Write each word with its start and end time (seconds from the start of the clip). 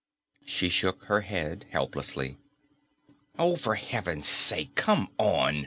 She 0.47 0.69
shook 0.69 1.03
her 1.03 1.21
head 1.21 1.67
helplessly. 1.69 2.39
"Oh, 3.37 3.55
for 3.55 3.75
heaven's 3.75 4.27
sake, 4.27 4.73
come 4.73 5.09
on!" 5.19 5.59